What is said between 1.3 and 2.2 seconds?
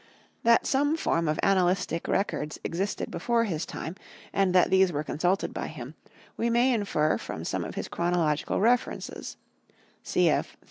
annalistic